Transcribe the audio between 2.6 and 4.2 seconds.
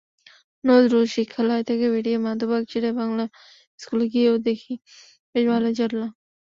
শেরেবাংলা স্কুলে